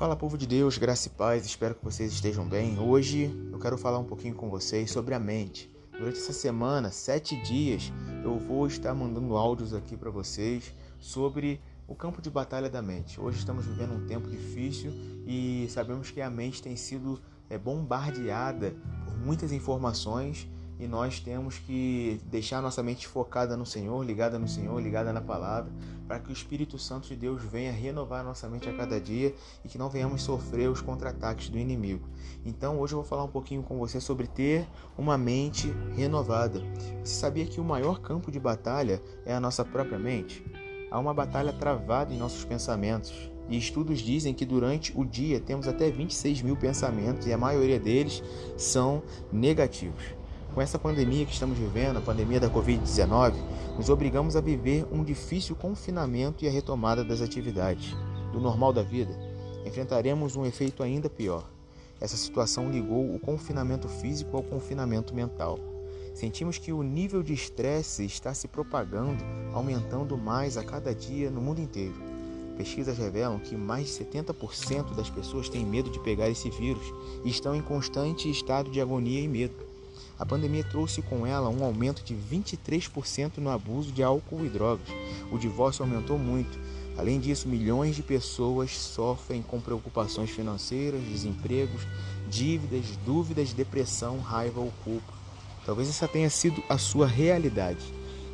Fala 0.00 0.16
povo 0.16 0.38
de 0.38 0.46
Deus, 0.46 0.78
graça 0.78 1.08
e 1.08 1.10
paz, 1.10 1.44
espero 1.44 1.74
que 1.74 1.84
vocês 1.84 2.10
estejam 2.10 2.48
bem. 2.48 2.78
Hoje 2.78 3.30
eu 3.52 3.58
quero 3.58 3.76
falar 3.76 3.98
um 3.98 4.04
pouquinho 4.04 4.34
com 4.34 4.48
vocês 4.48 4.90
sobre 4.90 5.14
a 5.14 5.18
mente. 5.18 5.70
Durante 5.92 6.16
essa 6.16 6.32
semana, 6.32 6.90
sete 6.90 7.36
dias, 7.42 7.92
eu 8.24 8.38
vou 8.38 8.66
estar 8.66 8.94
mandando 8.94 9.36
áudios 9.36 9.74
aqui 9.74 9.98
para 9.98 10.10
vocês 10.10 10.74
sobre 10.98 11.60
o 11.86 11.94
campo 11.94 12.22
de 12.22 12.30
batalha 12.30 12.70
da 12.70 12.80
mente. 12.80 13.20
Hoje 13.20 13.40
estamos 13.40 13.66
vivendo 13.66 13.92
um 13.92 14.06
tempo 14.06 14.26
difícil 14.30 14.90
e 15.26 15.66
sabemos 15.68 16.10
que 16.10 16.22
a 16.22 16.30
mente 16.30 16.62
tem 16.62 16.76
sido 16.76 17.20
é, 17.50 17.58
bombardeada 17.58 18.74
por 19.04 19.18
muitas 19.18 19.52
informações 19.52 20.48
e 20.80 20.88
nós 20.88 21.20
temos 21.20 21.58
que 21.58 22.18
deixar 22.24 22.62
nossa 22.62 22.82
mente 22.82 23.06
focada 23.06 23.54
no 23.54 23.66
Senhor, 23.66 24.02
ligada 24.02 24.38
no 24.38 24.48
Senhor, 24.48 24.80
ligada 24.80 25.12
na 25.12 25.20
palavra, 25.20 25.70
para 26.08 26.18
que 26.18 26.30
o 26.30 26.32
Espírito 26.32 26.78
Santo 26.78 27.06
de 27.08 27.16
Deus 27.16 27.42
venha 27.44 27.70
renovar 27.70 28.24
nossa 28.24 28.48
mente 28.48 28.66
a 28.66 28.74
cada 28.74 28.98
dia 28.98 29.34
e 29.62 29.68
que 29.68 29.76
não 29.76 29.90
venhamos 29.90 30.22
sofrer 30.22 30.70
os 30.70 30.80
contra-ataques 30.80 31.50
do 31.50 31.58
inimigo. 31.58 32.08
Então, 32.46 32.80
hoje 32.80 32.94
eu 32.94 33.00
vou 33.00 33.04
falar 33.06 33.24
um 33.24 33.28
pouquinho 33.28 33.62
com 33.62 33.78
você 33.78 34.00
sobre 34.00 34.26
ter 34.26 34.66
uma 34.96 35.18
mente 35.18 35.70
renovada. 35.94 36.62
Você 37.04 37.14
sabia 37.14 37.44
que 37.44 37.60
o 37.60 37.64
maior 37.64 38.00
campo 38.00 38.30
de 38.30 38.40
batalha 38.40 39.02
é 39.26 39.34
a 39.34 39.40
nossa 39.40 39.62
própria 39.62 39.98
mente? 39.98 40.42
Há 40.90 40.98
uma 40.98 41.12
batalha 41.12 41.52
travada 41.52 42.14
em 42.14 42.18
nossos 42.18 42.42
pensamentos. 42.42 43.30
E 43.50 43.58
estudos 43.58 43.98
dizem 43.98 44.32
que 44.32 44.46
durante 44.46 44.92
o 44.96 45.04
dia 45.04 45.40
temos 45.40 45.68
até 45.68 45.90
26 45.90 46.40
mil 46.40 46.56
pensamentos 46.56 47.26
e 47.26 47.32
a 47.32 47.38
maioria 47.38 47.78
deles 47.78 48.22
são 48.56 49.02
negativos. 49.30 50.19
Com 50.54 50.60
essa 50.60 50.80
pandemia 50.80 51.24
que 51.24 51.32
estamos 51.32 51.56
vivendo, 51.56 51.98
a 51.98 52.00
pandemia 52.00 52.40
da 52.40 52.50
Covid-19, 52.50 53.34
nos 53.76 53.88
obrigamos 53.88 54.34
a 54.34 54.40
viver 54.40 54.84
um 54.90 55.04
difícil 55.04 55.54
confinamento 55.54 56.44
e 56.44 56.48
a 56.48 56.50
retomada 56.50 57.04
das 57.04 57.20
atividades. 57.20 57.94
Do 58.32 58.40
normal 58.40 58.72
da 58.72 58.82
vida, 58.82 59.16
enfrentaremos 59.64 60.34
um 60.34 60.44
efeito 60.44 60.82
ainda 60.82 61.08
pior. 61.08 61.48
Essa 62.00 62.16
situação 62.16 62.68
ligou 62.68 63.14
o 63.14 63.20
confinamento 63.20 63.88
físico 63.88 64.36
ao 64.36 64.42
confinamento 64.42 65.14
mental. 65.14 65.56
Sentimos 66.14 66.58
que 66.58 66.72
o 66.72 66.82
nível 66.82 67.22
de 67.22 67.32
estresse 67.32 68.04
está 68.04 68.34
se 68.34 68.48
propagando, 68.48 69.22
aumentando 69.52 70.18
mais 70.18 70.56
a 70.56 70.64
cada 70.64 70.92
dia 70.92 71.30
no 71.30 71.40
mundo 71.40 71.60
inteiro. 71.60 71.94
Pesquisas 72.56 72.98
revelam 72.98 73.38
que 73.38 73.56
mais 73.56 73.86
de 73.86 74.04
70% 74.04 74.96
das 74.96 75.08
pessoas 75.08 75.48
têm 75.48 75.64
medo 75.64 75.90
de 75.90 76.00
pegar 76.00 76.28
esse 76.28 76.50
vírus 76.50 76.92
e 77.24 77.30
estão 77.30 77.54
em 77.54 77.62
constante 77.62 78.28
estado 78.28 78.68
de 78.68 78.80
agonia 78.80 79.20
e 79.20 79.28
medo. 79.28 79.69
A 80.18 80.26
pandemia 80.26 80.64
trouxe 80.64 81.02
com 81.02 81.26
ela 81.26 81.48
um 81.48 81.64
aumento 81.64 82.02
de 82.02 82.14
23% 82.14 83.38
no 83.38 83.50
abuso 83.50 83.92
de 83.92 84.02
álcool 84.02 84.44
e 84.44 84.48
drogas. 84.48 84.88
O 85.32 85.38
divórcio 85.38 85.84
aumentou 85.84 86.18
muito. 86.18 86.58
Além 86.96 87.18
disso, 87.18 87.48
milhões 87.48 87.96
de 87.96 88.02
pessoas 88.02 88.76
sofrem 88.76 89.42
com 89.42 89.60
preocupações 89.60 90.30
financeiras, 90.30 91.00
desempregos, 91.02 91.82
dívidas, 92.28 92.84
dúvidas, 93.06 93.52
depressão, 93.52 94.18
raiva 94.20 94.60
ou 94.60 94.72
culpa. 94.84 95.12
Talvez 95.64 95.88
essa 95.88 96.08
tenha 96.08 96.28
sido 96.28 96.62
a 96.68 96.76
sua 96.76 97.06
realidade. 97.06 97.84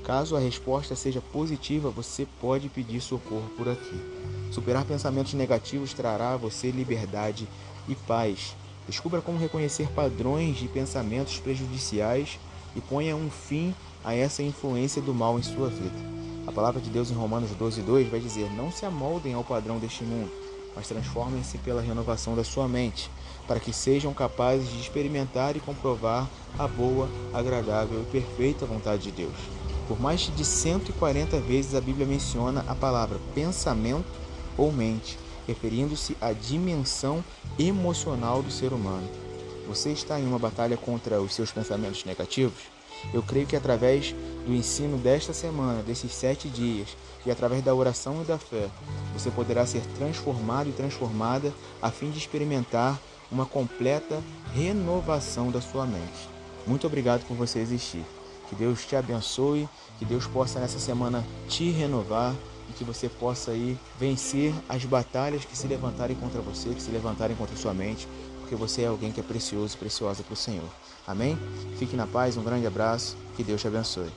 Caso 0.04 0.36
a 0.36 0.40
resposta 0.40 0.94
seja 0.94 1.20
positiva, 1.20 1.90
você 1.90 2.26
pode 2.40 2.68
pedir 2.68 3.00
socorro 3.00 3.50
por 3.56 3.68
aqui. 3.68 4.00
Superar 4.52 4.84
pensamentos 4.84 5.34
negativos 5.34 5.92
trará 5.92 6.34
a 6.34 6.36
você 6.36 6.70
liberdade 6.70 7.48
e 7.88 7.94
paz. 7.94 8.56
Descubra 8.86 9.20
como 9.20 9.38
reconhecer 9.38 9.88
padrões 9.88 10.56
de 10.56 10.68
pensamentos 10.68 11.38
prejudiciais 11.38 12.38
e 12.76 12.80
ponha 12.80 13.16
um 13.16 13.28
fim 13.28 13.74
a 14.04 14.14
essa 14.14 14.44
influência 14.44 15.02
do 15.02 15.12
mal 15.12 15.38
em 15.38 15.42
sua 15.42 15.68
vida. 15.68 16.16
A 16.46 16.52
palavra 16.52 16.80
de 16.80 16.88
Deus 16.88 17.10
em 17.10 17.14
Romanos 17.14 17.50
12, 17.50 17.82
2 17.82 18.08
vai 18.08 18.20
dizer: 18.20 18.48
Não 18.52 18.70
se 18.70 18.86
amoldem 18.86 19.34
ao 19.34 19.42
padrão 19.42 19.80
deste 19.80 20.04
mundo, 20.04 20.30
mas 20.76 20.86
transformem-se 20.86 21.58
pela 21.58 21.82
renovação 21.82 22.36
da 22.36 22.44
sua 22.44 22.68
mente, 22.68 23.10
para 23.48 23.58
que 23.58 23.72
sejam 23.72 24.14
capazes 24.14 24.70
de 24.70 24.80
experimentar 24.80 25.56
e 25.56 25.60
comprovar 25.60 26.28
a 26.56 26.68
boa, 26.68 27.08
agradável 27.34 28.02
e 28.02 28.04
perfeita 28.04 28.64
vontade 28.64 29.02
de 29.02 29.10
Deus. 29.10 29.34
Por 29.88 30.00
mais 30.00 30.20
de 30.20 30.44
140 30.44 31.40
vezes 31.40 31.74
a 31.74 31.80
Bíblia 31.80 32.06
menciona 32.06 32.64
a 32.68 32.74
palavra 32.74 33.18
pensamento 33.34 34.06
ou 34.56 34.70
mente 34.70 35.18
referindo-se 35.46 36.16
à 36.20 36.32
dimensão 36.32 37.24
emocional 37.58 38.42
do 38.42 38.50
ser 38.50 38.72
humano. 38.72 39.08
Você 39.68 39.90
está 39.90 40.18
em 40.18 40.26
uma 40.26 40.38
batalha 40.38 40.76
contra 40.76 41.20
os 41.20 41.34
seus 41.34 41.50
pensamentos 41.50 42.04
negativos? 42.04 42.76
Eu 43.12 43.22
creio 43.22 43.46
que 43.46 43.56
através 43.56 44.14
do 44.46 44.54
ensino 44.54 44.96
desta 44.96 45.32
semana, 45.32 45.82
desses 45.82 46.12
sete 46.12 46.48
dias, 46.48 46.96
e 47.24 47.30
através 47.30 47.62
da 47.62 47.74
oração 47.74 48.22
e 48.22 48.24
da 48.24 48.38
fé, 48.38 48.68
você 49.12 49.30
poderá 49.30 49.66
ser 49.66 49.82
transformado 49.98 50.68
e 50.68 50.72
transformada 50.72 51.52
a 51.82 51.90
fim 51.90 52.10
de 52.10 52.18
experimentar 52.18 52.98
uma 53.30 53.44
completa 53.44 54.22
renovação 54.54 55.50
da 55.50 55.60
sua 55.60 55.84
mente. 55.84 56.28
Muito 56.66 56.86
obrigado 56.86 57.26
por 57.26 57.36
você 57.36 57.58
existir. 57.58 58.04
Que 58.48 58.54
Deus 58.54 58.84
te 58.86 58.94
abençoe, 58.94 59.68
que 59.98 60.04
Deus 60.04 60.26
possa 60.26 60.60
nessa 60.60 60.78
semana 60.78 61.24
te 61.48 61.70
renovar 61.70 62.34
e 62.68 62.72
que 62.72 62.84
você 62.84 63.08
possa 63.08 63.50
aí 63.50 63.78
vencer 63.98 64.52
as 64.68 64.84
batalhas 64.84 65.44
que 65.44 65.56
se 65.56 65.66
levantarem 65.66 66.16
contra 66.16 66.40
você, 66.40 66.70
que 66.70 66.82
se 66.82 66.90
levantarem 66.90 67.36
contra 67.36 67.56
sua 67.56 67.74
mente, 67.74 68.08
porque 68.40 68.54
você 68.54 68.82
é 68.82 68.86
alguém 68.86 69.12
que 69.12 69.20
é 69.20 69.22
precioso 69.22 69.74
e 69.74 69.78
preciosa 69.78 70.22
para 70.22 70.34
o 70.34 70.36
Senhor. 70.36 70.68
Amém? 71.06 71.36
Fique 71.78 71.96
na 71.96 72.06
paz, 72.06 72.36
um 72.36 72.42
grande 72.42 72.66
abraço, 72.66 73.16
que 73.36 73.42
Deus 73.42 73.60
te 73.60 73.68
abençoe. 73.68 74.10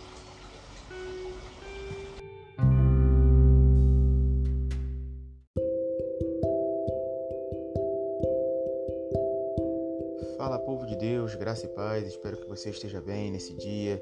Fala 10.37 10.57
povo 10.59 10.85
de 10.85 10.95
Deus, 10.95 11.35
graça 11.35 11.65
e 11.65 11.69
paz, 11.69 12.07
espero 12.07 12.37
que 12.37 12.47
você 12.47 12.69
esteja 12.69 13.01
bem 13.01 13.31
nesse 13.31 13.53
dia. 13.53 14.01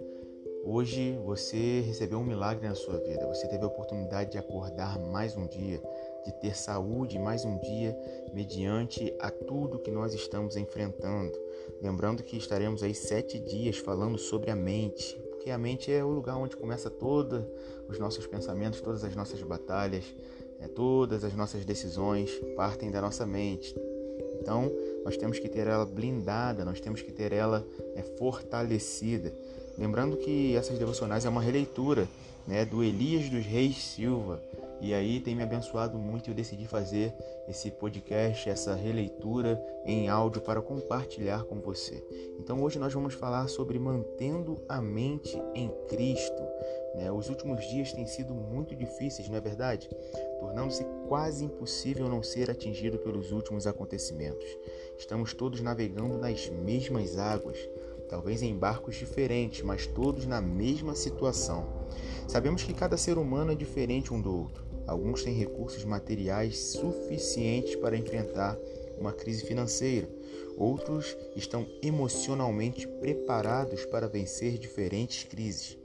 Hoje 0.70 1.18
você 1.24 1.80
recebeu 1.80 2.20
um 2.20 2.26
milagre 2.26 2.68
na 2.68 2.76
sua 2.76 2.98
vida. 2.98 3.26
Você 3.28 3.48
teve 3.48 3.64
a 3.64 3.68
oportunidade 3.68 4.32
de 4.32 4.38
acordar 4.38 5.00
mais 5.00 5.34
um 5.38 5.48
dia, 5.48 5.82
de 6.26 6.32
ter 6.42 6.58
saúde 6.58 7.18
mais 7.18 7.46
um 7.46 7.58
dia, 7.58 7.98
mediante 8.34 9.16
a 9.18 9.32
tudo 9.32 9.80
que 9.80 9.90
nós 9.90 10.14
estamos 10.14 10.58
enfrentando. 10.58 11.32
Lembrando 11.82 12.22
que 12.22 12.36
estaremos 12.36 12.84
aí 12.84 12.94
sete 12.94 13.40
dias 13.40 13.78
falando 13.78 14.18
sobre 14.18 14.52
a 14.52 14.58
mente, 14.58 15.18
porque 15.30 15.50
a 15.52 15.58
mente 15.58 15.90
é 15.90 16.04
o 16.04 16.10
lugar 16.10 16.36
onde 16.36 16.58
começa 16.58 16.90
todos 16.90 17.46
os 17.88 17.98
nossos 17.98 18.28
pensamentos, 18.28 18.82
todas 18.82 19.06
as 19.06 19.16
nossas 19.16 19.42
batalhas, 19.42 20.04
é, 20.60 20.68
todas 20.68 21.24
as 21.24 21.34
nossas 21.34 21.64
decisões 21.64 22.30
partem 22.58 22.92
da 22.92 23.00
nossa 23.00 23.26
mente. 23.26 23.74
Então, 24.42 24.70
nós 25.06 25.16
temos 25.16 25.40
que 25.40 25.48
ter 25.48 25.68
ela 25.68 25.86
blindada, 25.86 26.66
nós 26.66 26.82
temos 26.82 27.02
que 27.02 27.14
ter 27.14 27.32
ela 27.32 27.66
é, 27.96 28.02
fortalecida. 28.02 29.34
Lembrando 29.78 30.18
que 30.18 30.56
essas 30.56 30.80
devocionais 30.80 31.26
é 31.26 31.30
uma 31.30 31.42
releitura 31.42 32.08
né, 32.48 32.66
do 32.66 32.84
Elias 32.84 33.30
dos 33.30 33.46
Reis 33.46 33.78
Silva. 33.78 34.42
E 34.80 34.94
aí 34.94 35.20
tem 35.20 35.36
me 35.36 35.42
abençoado 35.42 35.98
muito 35.98 36.28
e 36.28 36.32
eu 36.32 36.36
decidi 36.36 36.68
fazer 36.68 37.14
esse 37.48 37.72
podcast, 37.72 38.48
essa 38.48 38.76
releitura 38.76 39.60
em 39.86 40.08
áudio 40.08 40.42
para 40.42 40.62
compartilhar 40.62 41.44
com 41.46 41.60
você. 41.60 42.04
Então 42.40 42.62
hoje 42.62 42.78
nós 42.78 42.94
vamos 42.94 43.16
falar 43.16 43.48
sobre 43.48 43.80
mantendo 43.80 44.64
a 44.70 44.80
mente 44.80 45.42
em 45.56 45.70
Cristo. 45.88 46.44
Né? 46.96 47.12
Os 47.12 47.30
últimos 47.30 47.68
dias 47.68 47.92
têm 47.92 48.06
sido 48.06 48.34
muito 48.36 48.76
difíceis, 48.76 49.28
não 49.30 49.38
é 49.38 49.42
verdade? 49.42 49.90
Tornando-se 50.40 50.86
quase 51.08 51.46
impossível 51.46 52.08
não 52.08 52.22
ser 52.22 52.50
atingido 52.52 53.00
pelos 53.00 53.32
últimos 53.32 53.66
acontecimentos. 53.66 54.46
Estamos 54.98 55.34
todos 55.34 55.60
navegando 55.62 56.18
nas 56.20 56.50
mesmas 56.50 57.18
águas 57.18 57.58
talvez 58.10 58.42
em 58.42 58.58
barcos 58.58 58.96
diferentes, 58.96 59.62
mas 59.62 59.86
todos 59.86 60.26
na 60.26 60.42
mesma 60.42 60.96
situação. 60.96 61.68
Sabemos 62.28 62.64
que 62.64 62.74
cada 62.74 62.98
ser 62.98 63.18
humano 63.18 63.52
é 63.52 63.56
diferente 63.56 64.14
um 64.14 64.22
do 64.22 64.36
outro. 64.36 64.66
Alguns 64.88 65.24
têm 65.24 65.34
recursos 65.34 65.84
materiais 65.84 66.58
suficientes 66.58 67.76
para 67.76 67.98
enfrentar 67.98 68.58
uma 68.98 69.12
crise 69.12 69.46
financeira. 69.46 70.10
Outros 70.58 71.16
estão 71.36 71.68
emocionalmente 71.84 72.88
preparados 72.88 73.86
para 73.86 74.08
vencer 74.08 74.58
diferentes 74.58 75.24
crises. 75.24 75.78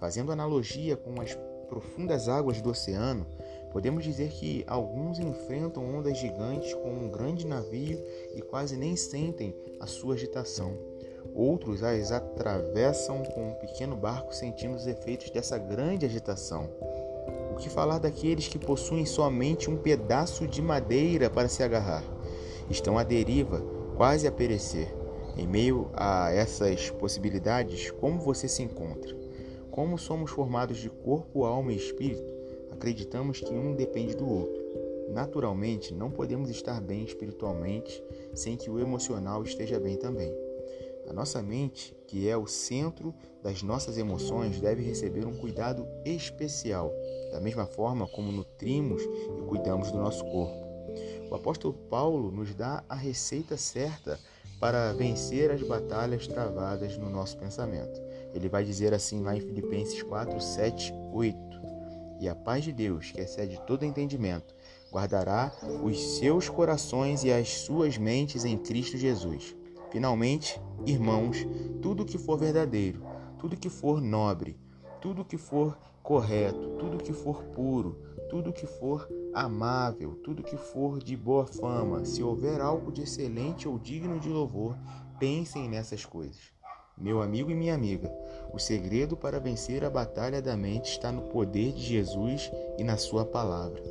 Fazendo 0.00 0.32
analogia 0.32 0.96
com 0.96 1.20
as 1.20 1.36
profundas 1.68 2.28
águas 2.28 2.60
do 2.60 2.70
oceano, 2.70 3.26
podemos 3.72 4.04
dizer 4.04 4.30
que 4.30 4.64
alguns 4.66 5.18
enfrentam 5.18 5.84
ondas 5.84 6.18
gigantes 6.18 6.74
com 6.74 6.90
um 6.90 7.10
grande 7.10 7.46
navio 7.46 8.02
e 8.34 8.40
quase 8.40 8.76
nem 8.76 8.96
sentem 8.96 9.54
a 9.80 9.86
sua 9.86 10.14
agitação. 10.14 10.95
Outros 11.34 11.82
as 11.82 12.12
atravessam 12.12 13.22
com 13.22 13.50
um 13.50 13.54
pequeno 13.54 13.96
barco 13.96 14.34
sentindo 14.34 14.74
os 14.74 14.86
efeitos 14.86 15.30
dessa 15.30 15.58
grande 15.58 16.06
agitação. 16.06 16.68
O 17.52 17.56
que 17.56 17.70
falar 17.70 17.98
daqueles 17.98 18.48
que 18.48 18.58
possuem 18.58 19.06
somente 19.06 19.70
um 19.70 19.76
pedaço 19.76 20.46
de 20.46 20.60
madeira 20.60 21.30
para 21.30 21.48
se 21.48 21.62
agarrar? 21.62 22.04
Estão 22.68 22.98
à 22.98 23.02
deriva, 23.02 23.62
quase 23.96 24.26
a 24.26 24.32
perecer. 24.32 24.94
Em 25.36 25.46
meio 25.46 25.90
a 25.94 26.30
essas 26.32 26.90
possibilidades, 26.90 27.90
como 27.90 28.20
você 28.20 28.48
se 28.48 28.62
encontra? 28.62 29.16
Como 29.70 29.98
somos 29.98 30.30
formados 30.30 30.78
de 30.78 30.88
corpo, 30.88 31.44
alma 31.44 31.72
e 31.72 31.76
espírito, 31.76 32.32
acreditamos 32.70 33.40
que 33.40 33.52
um 33.52 33.74
depende 33.74 34.14
do 34.14 34.28
outro. 34.28 34.64
Naturalmente, 35.08 35.94
não 35.94 36.10
podemos 36.10 36.50
estar 36.50 36.80
bem 36.80 37.04
espiritualmente 37.04 38.02
sem 38.34 38.56
que 38.56 38.70
o 38.70 38.78
emocional 38.78 39.42
esteja 39.42 39.78
bem 39.78 39.96
também. 39.96 40.34
A 41.08 41.12
nossa 41.12 41.42
mente, 41.42 41.96
que 42.08 42.28
é 42.28 42.36
o 42.36 42.46
centro 42.46 43.14
das 43.42 43.62
nossas 43.62 43.96
emoções, 43.96 44.60
deve 44.60 44.82
receber 44.82 45.24
um 45.24 45.34
cuidado 45.34 45.86
especial, 46.04 46.92
da 47.30 47.40
mesma 47.40 47.66
forma 47.66 48.06
como 48.08 48.32
nutrimos 48.32 49.02
e 49.02 49.42
cuidamos 49.46 49.90
do 49.90 49.98
nosso 49.98 50.24
corpo. 50.24 50.66
O 51.30 51.34
apóstolo 51.34 51.74
Paulo 51.74 52.30
nos 52.30 52.54
dá 52.54 52.84
a 52.88 52.94
receita 52.94 53.56
certa 53.56 54.18
para 54.60 54.92
vencer 54.94 55.50
as 55.50 55.62
batalhas 55.62 56.26
travadas 56.26 56.96
no 56.96 57.10
nosso 57.10 57.36
pensamento. 57.36 58.00
Ele 58.34 58.48
vai 58.48 58.64
dizer 58.64 58.94
assim 58.94 59.22
lá 59.22 59.36
em 59.36 59.40
Filipenses 59.40 60.02
4, 60.02 60.40
7, 60.40 60.92
8: 61.12 61.38
E 62.20 62.28
a 62.28 62.34
paz 62.34 62.64
de 62.64 62.72
Deus, 62.72 63.10
que 63.12 63.20
excede 63.20 63.60
todo 63.66 63.84
entendimento, 63.84 64.54
guardará 64.90 65.52
os 65.82 66.18
seus 66.18 66.48
corações 66.48 67.22
e 67.24 67.30
as 67.30 67.48
suas 67.48 67.98
mentes 67.98 68.44
em 68.44 68.56
Cristo 68.56 68.96
Jesus. 68.96 69.54
Finalmente, 69.96 70.60
irmãos, 70.84 71.46
tudo 71.80 72.04
que 72.04 72.18
for 72.18 72.36
verdadeiro, 72.36 73.00
tudo 73.38 73.56
que 73.56 73.70
for 73.70 73.98
nobre, 73.98 74.60
tudo 75.00 75.24
que 75.24 75.38
for 75.38 75.78
correto, 76.02 76.76
tudo 76.78 77.02
que 77.02 77.14
for 77.14 77.42
puro, 77.44 77.96
tudo 78.28 78.52
que 78.52 78.66
for 78.66 79.08
amável, 79.32 80.14
tudo 80.16 80.42
que 80.42 80.58
for 80.58 80.98
de 81.02 81.16
boa 81.16 81.46
fama, 81.46 82.04
se 82.04 82.22
houver 82.22 82.60
algo 82.60 82.92
de 82.92 83.04
excelente 83.04 83.66
ou 83.66 83.78
digno 83.78 84.20
de 84.20 84.28
louvor, 84.28 84.76
pensem 85.18 85.66
nessas 85.66 86.04
coisas. 86.04 86.52
Meu 86.94 87.22
amigo 87.22 87.50
e 87.50 87.54
minha 87.54 87.74
amiga, 87.74 88.12
o 88.52 88.58
segredo 88.58 89.16
para 89.16 89.40
vencer 89.40 89.82
a 89.82 89.88
batalha 89.88 90.42
da 90.42 90.58
mente 90.58 90.90
está 90.90 91.10
no 91.10 91.22
poder 91.22 91.72
de 91.72 91.80
Jesus 91.80 92.52
e 92.76 92.84
na 92.84 92.98
Sua 92.98 93.24
palavra. 93.24 93.82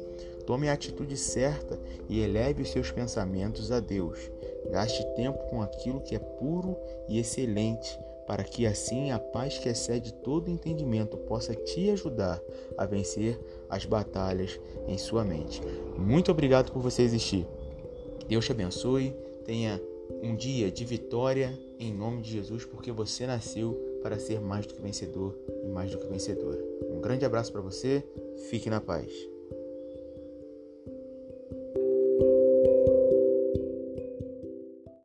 Tome 0.46 0.70
a 0.70 0.74
atitude 0.74 1.18
certa 1.18 1.82
e 2.08 2.20
eleve 2.20 2.62
os 2.62 2.70
seus 2.70 2.92
pensamentos 2.92 3.72
a 3.72 3.80
Deus. 3.80 4.20
Gaste 4.70 5.04
tempo 5.16 5.38
com 5.50 5.62
aquilo 5.62 6.02
que 6.02 6.16
é 6.16 6.20
puro 6.20 6.78
e 7.08 7.20
excelente, 7.20 8.00
para 8.26 8.44
que 8.44 8.66
assim 8.66 9.12
a 9.12 9.20
paz 9.20 9.58
que 9.58 9.70
excede 9.70 10.14
todo 10.14 10.50
entendimento 10.50 11.18
possa 11.18 11.54
te 11.54 11.90
ajudar 11.92 12.42
a 12.78 12.86
vencer 12.86 13.40
as 13.70 13.86
batalhas 13.86 14.60
em 14.88 14.98
sua 14.98 15.24
mente. 15.24 15.62
Muito 15.98 16.32
obrigado 16.32 16.72
por 16.72 16.82
você 16.82 17.04
existir. 17.04 17.46
Deus 18.28 18.46
te 18.46 18.52
abençoe. 18.52 19.16
Tenha 19.46 19.80
um 20.24 20.36
dia 20.36 20.72
de 20.72 20.84
vitória 20.84 21.58
em 21.80 21.94
nome 21.94 22.22
de 22.22 22.32
Jesus, 22.32 22.66
porque 22.66 22.92
você 22.92 23.28
nasceu 23.28 23.74
para 24.02 24.20
ser 24.20 24.40
mais 24.40 24.66
do 24.66 24.74
que 24.74 24.82
vencedor 24.82 25.38
e 25.64 25.68
mais 25.68 25.92
do 25.92 25.98
que 25.98 26.08
vencedora. 26.08 26.64
Um 26.90 27.02
grande 27.02 27.26
abraço 27.26 27.52
para 27.52 27.62
você. 27.62 28.04
Fique 28.50 28.70
na 28.70 28.82
paz. 28.82 29.35